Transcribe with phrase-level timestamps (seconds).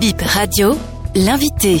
[0.00, 0.76] Bip Radio,
[1.14, 1.78] l'invité.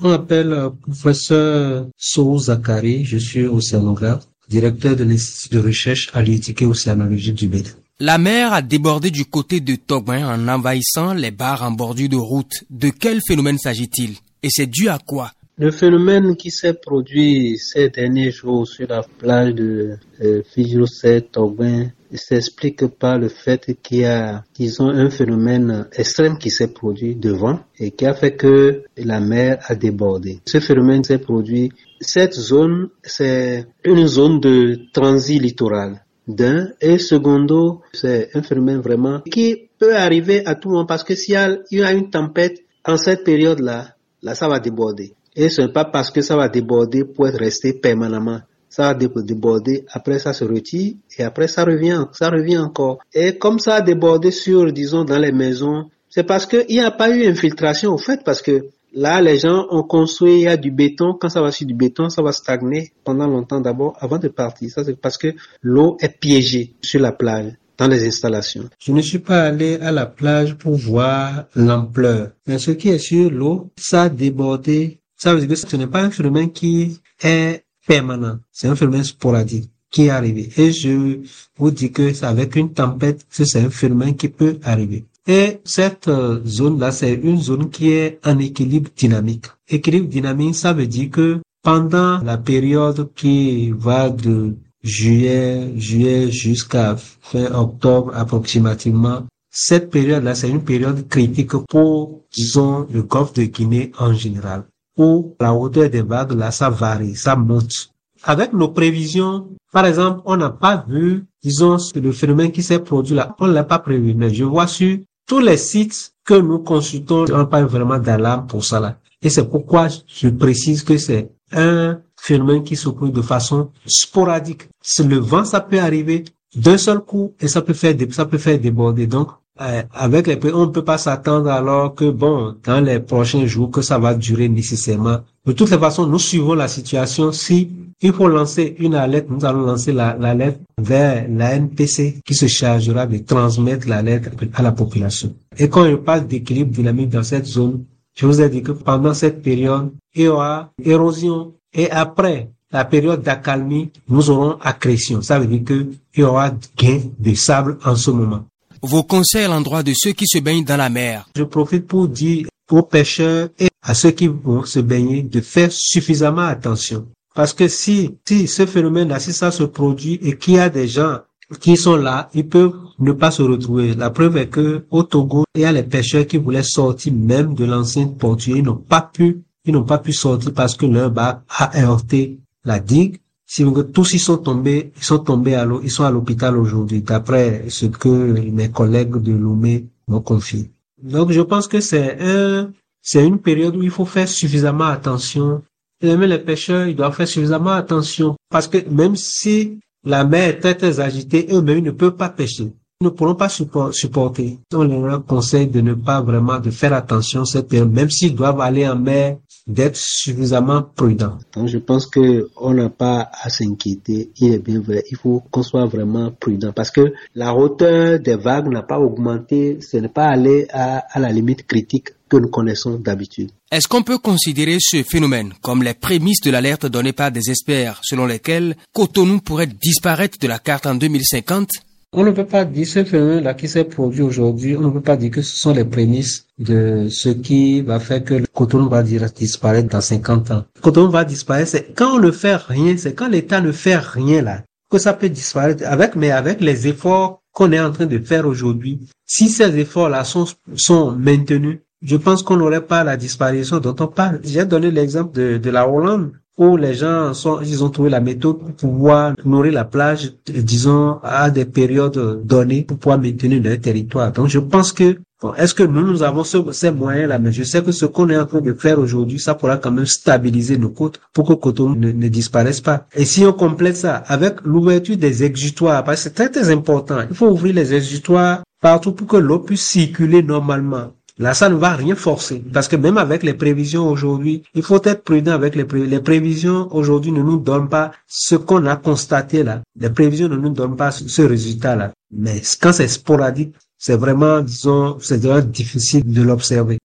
[0.00, 6.62] On m'appelle euh, professeur Sou Zakari, je suis océanographe, directeur de l'Institut de recherche halieutique
[6.62, 7.70] et océanologique du Bénin.
[8.00, 12.16] La mer a débordé du côté de Togbin en envahissant les barres en bordure de
[12.16, 12.64] route.
[12.70, 14.12] De quel phénomène s'agit-il?
[14.42, 15.32] Et c'est dû à quoi?
[15.58, 22.86] Le phénomène qui s'est produit ces derniers jours sur la plage de euh, Togbin s'explique
[22.86, 27.90] par le fait qu'il y a, disons, un phénomène extrême qui s'est produit devant et
[27.90, 30.40] qui a fait que la mer a débordé.
[30.46, 31.70] Ce phénomène s'est produit.
[32.00, 39.20] Cette zone, c'est une zone de transit littoral d'un et secondo, c'est un phénomène vraiment
[39.20, 43.24] qui peut arriver à tout monde parce que s'il y a, une tempête en cette
[43.24, 45.14] période-là, là, ça va déborder.
[45.34, 48.40] Et ce n'est pas parce que ça va déborder pour être resté permanemment.
[48.68, 52.98] Ça va déborder, après ça se retire et après ça revient, ça revient encore.
[53.14, 56.90] Et comme ça a débordé sur, disons, dans les maisons, c'est parce qu'il n'y a
[56.90, 60.56] pas eu infiltration au fait, parce que Là, les gens ont construit, il y a
[60.56, 61.12] du béton.
[61.12, 64.70] Quand ça va sur du béton, ça va stagner pendant longtemps d'abord avant de partir.
[64.70, 68.68] Ça, c'est parce que l'eau est piégée sur la plage dans les installations.
[68.78, 72.30] Je ne suis pas allé à la plage pour voir l'ampleur.
[72.46, 75.00] Mais ce qui est sur l'eau, ça a débordé.
[75.16, 78.38] Ça veut dire que ce n'est pas un phénomène qui est permanent.
[78.52, 80.50] C'est un phénomène sporadique qui est arrivé.
[80.56, 81.20] Et je
[81.56, 85.06] vous dis que c'est avec une tempête, c'est un phénomène qui peut arriver.
[85.26, 89.46] Et cette euh, zone-là, c'est une zone qui est en équilibre dynamique.
[89.68, 96.96] Équilibre dynamique, ça veut dire que pendant la période qui va de juillet, juillet jusqu'à
[96.96, 103.92] fin octobre approximativement, cette période-là, c'est une période critique pour, disons, le golfe de Guinée
[103.98, 104.64] en général,
[104.98, 107.90] où la hauteur des vagues, là, ça varie, ça monte.
[108.24, 113.14] Avec nos prévisions, par exemple, on n'a pas vu, disons, le phénomène qui s'est produit
[113.14, 116.58] là, on ne l'a pas prévu, mais je vois sur tous les sites que nous
[116.58, 118.98] consultons n'ont pas vraiment d'alarme pour cela.
[119.22, 124.68] Et c'est pourquoi je précise que c'est un phénomène qui produit de façon sporadique.
[124.82, 128.38] C'est le vent, ça peut arriver d'un seul coup et ça peut faire, ça peut
[128.38, 129.06] faire déborder.
[129.06, 129.28] Donc,
[129.60, 133.70] euh, avec les on ne peut pas s'attendre alors que bon, dans les prochains jours,
[133.70, 135.18] que ça va durer nécessairement.
[135.44, 137.32] De toutes les façons, nous suivons la situation.
[137.32, 137.68] Si
[138.00, 143.06] il faut lancer une alerte, nous allons lancer l'alerte vers la NPC qui se chargera
[143.06, 145.34] de transmettre l'alerte à la population.
[145.58, 149.14] Et quand on parle d'équilibre dynamique dans cette zone, je vous ai dit que pendant
[149.14, 155.22] cette période, il y aura érosion et après la période d'accalmie, nous aurons accrétion.
[155.22, 158.44] Ça veut dire qu'il y aura gain de sable en ce moment
[158.82, 161.28] vos conseils à l'endroit de ceux qui se baignent dans la mer.
[161.36, 165.70] Je profite pour dire aux pêcheurs et à ceux qui vont se baigner de faire
[165.72, 167.06] suffisamment attention.
[167.34, 170.88] Parce que si, si ce phénomène-là, si ça se produit et qu'il y a des
[170.88, 171.18] gens
[171.60, 173.94] qui sont là, ils peuvent ne pas se retrouver.
[173.94, 177.54] La preuve est que au Togo, il y a les pêcheurs qui voulaient sortir même
[177.54, 178.56] de l'ancienne porture.
[178.56, 182.38] Ils n'ont pas pu, ils n'ont pas pu sortir parce que leur bac a heurté
[182.64, 183.64] la digue si
[183.94, 187.64] tous ils sont tombés, ils sont tombés à l'eau, ils sont à l'hôpital aujourd'hui, d'après
[187.70, 190.70] ce que mes collègues de Lomé m'ont confié.
[191.02, 192.70] Donc je pense que c'est un,
[193.00, 195.62] c'est une période où il faut faire suffisamment attention.
[196.02, 200.50] Et même les pêcheurs, ils doivent faire suffisamment attention parce que même si la mer
[200.50, 202.70] est très très agitée, eux-mêmes ne peuvent pas pêcher.
[203.00, 204.58] Ils ne pourront pas supporter.
[204.74, 208.60] On leur conseille de ne pas vraiment de faire attention cette période, même s'ils doivent
[208.60, 209.36] aller en mer
[209.68, 211.38] d'être suffisamment prudent.
[211.54, 214.32] Donc je pense que on n'a pas à s'inquiéter.
[214.40, 215.04] Il est bien vrai.
[215.12, 219.78] Il faut qu'on soit vraiment prudent parce que la hauteur des vagues n'a pas augmenté.
[219.80, 223.52] Ce n'est pas allé à, à la limite critique que nous connaissons d'habitude.
[223.70, 228.00] Est-ce qu'on peut considérer ce phénomène comme les prémices de l'alerte donnée par des experts
[228.02, 231.68] selon lesquels Cotonou pourrait disparaître de la carte en 2050
[232.12, 235.16] on ne peut pas dire ce phénomène-là qui s'est produit aujourd'hui, on ne peut pas
[235.16, 239.02] dire que ce sont les prémices de ce qui va faire que le coton va
[239.02, 240.64] disparaître dans 50 ans.
[240.76, 243.96] Le coton va disparaître, c'est quand on ne fait rien, c'est quand l'État ne fait
[243.96, 248.06] rien là, que ça peut disparaître avec, mais avec les efforts qu'on est en train
[248.06, 249.00] de faire aujourd'hui.
[249.26, 250.46] Si ces efforts-là sont,
[250.76, 254.40] sont maintenus, je pense qu'on n'aurait pas la disparition dont on parle.
[254.44, 258.20] J'ai donné l'exemple de, de la Hollande où les gens sont, ils ont trouvé la
[258.20, 263.80] méthode pour pouvoir nourrir la plage, disons, à des périodes données pour pouvoir maintenir leur
[263.80, 264.32] territoire.
[264.32, 267.82] Donc, je pense que, bon, est-ce que nous, nous avons ces moyens-là, mais je sais
[267.82, 270.90] que ce qu'on est en train de faire aujourd'hui, ça pourra quand même stabiliser nos
[270.90, 273.06] côtes pour que Coton ne, ne disparaisse pas.
[273.14, 277.18] Et si on complète ça avec l'ouverture des exutoires, parce que c'est très, très important,
[277.30, 281.12] il faut ouvrir les exutoires partout pour que l'eau puisse circuler normalement.
[281.38, 282.62] Là, ça ne va rien forcer.
[282.72, 286.88] Parce que même avec les prévisions aujourd'hui, il faut être prudent avec les, les prévisions
[286.94, 289.82] aujourd'hui ne nous donnent pas ce qu'on a constaté là.
[290.00, 292.12] Les prévisions ne nous donnent pas ce résultat là.
[292.32, 296.98] Mais quand c'est sporadique, c'est vraiment, disons, c'est vraiment difficile de l'observer.